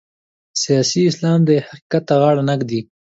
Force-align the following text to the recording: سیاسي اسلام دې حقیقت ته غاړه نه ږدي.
سیاسي 0.63 1.01
اسلام 1.11 1.39
دې 1.47 1.57
حقیقت 1.67 2.03
ته 2.09 2.15
غاړه 2.21 2.43
نه 2.49 2.55
ږدي. 2.59 2.81